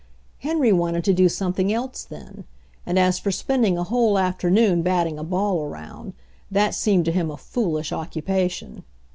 Henry 0.39 0.73
wanted 0.73 1.03
to 1.03 1.13
do 1.13 1.29
something 1.29 1.71
else 1.71 2.03
then. 2.03 2.45
And 2.87 2.97
as 2.97 3.19
for 3.19 3.29
spending 3.29 3.77
a 3.77 3.83
whole 3.83 4.17
afternoon 4.17 4.81
batting 4.81 5.19
a 5.19 5.23
ball 5.23 5.61
around, 5.61 6.13
that 6.49 6.73
seemed 6.73 7.05
to 7.05 7.11
him 7.11 7.29
a 7.29 7.37
foolish 7.37 7.91
occu 7.91 8.23
pation. 8.23 8.81